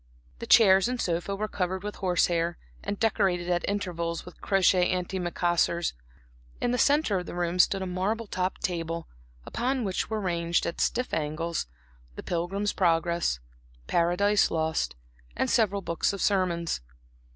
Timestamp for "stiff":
10.81-11.13